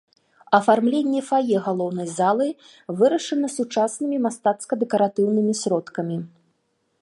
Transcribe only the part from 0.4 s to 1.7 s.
Афармленне фае